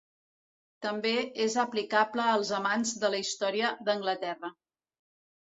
[0.85, 1.11] També
[1.45, 4.53] és aplicable als amants de la història d'Anglaterra.